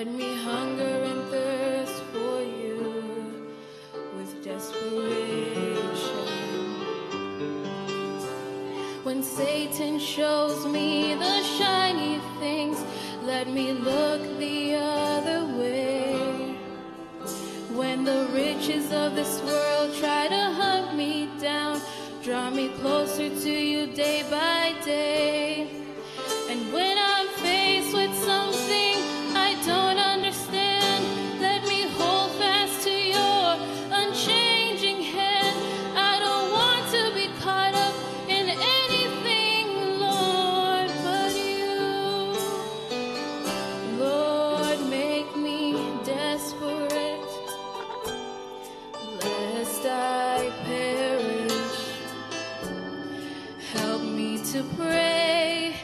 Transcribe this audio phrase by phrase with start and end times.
[0.00, 3.52] Let me hunger and thirst for you
[4.16, 6.26] with desperation.
[9.02, 12.82] When Satan shows me the shiny things,
[13.24, 16.56] let me look the other way.
[17.74, 21.78] When the riches of this world try to hunt me down,
[22.22, 25.89] draw me closer to you day by day.
[54.52, 55.76] To pray,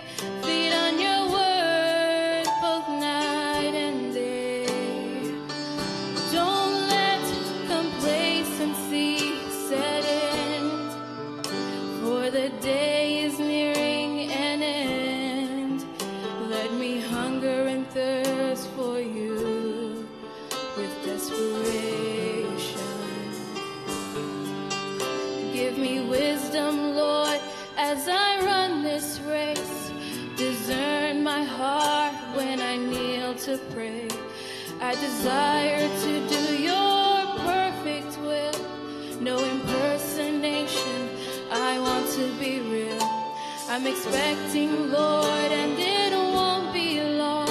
[0.42, 4.66] feed on your word both night and day.
[6.32, 7.22] Don't let
[7.68, 10.68] complacency set in,
[12.02, 15.84] for the day is nearing an end.
[16.50, 20.08] Let me hunger and thirst for you
[20.76, 22.80] with desperation.
[25.52, 27.40] Give me wisdom, Lord,
[27.78, 28.45] as I
[33.72, 34.08] pray.
[34.80, 39.20] I desire to do your perfect will.
[39.20, 41.08] No impersonation,
[41.50, 43.02] I want to be real.
[43.68, 47.48] I'm expecting, Lord, and it won't be long.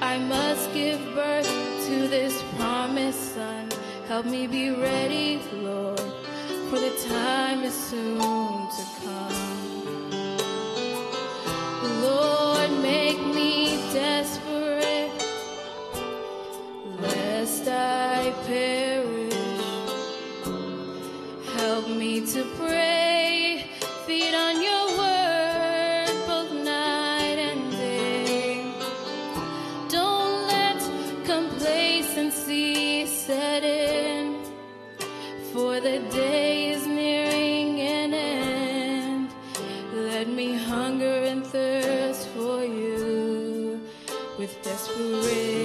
[0.00, 1.48] I must give birth
[1.86, 3.68] to this promised son.
[4.08, 6.00] Help me be ready, Lord,
[6.70, 8.97] for the time is soon to come.
[17.68, 19.34] I perish.
[21.56, 23.70] Help me to pray,
[24.06, 28.72] feed on your word both night and day.
[29.88, 30.80] Don't let
[31.24, 34.42] complacency set in,
[35.52, 39.30] for the day is nearing an end.
[39.94, 43.80] Let me hunger and thirst for you
[44.38, 45.57] with desperation.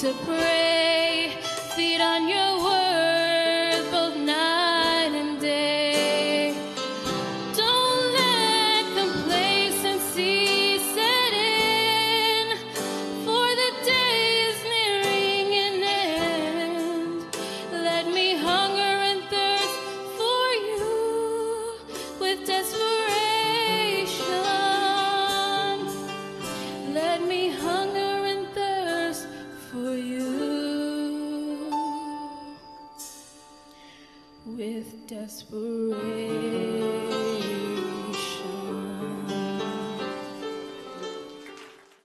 [0.00, 1.32] to pray,
[1.74, 6.52] feed on your word both night and day.
[7.56, 12.58] Don't let complacency set in,
[13.24, 17.24] for the day is nearing an end.
[17.72, 19.78] Let me hunger and thirst
[20.18, 21.72] for you
[22.20, 22.84] with desperation.
[26.92, 27.85] Let me hunger.
[34.56, 35.96] with desperation.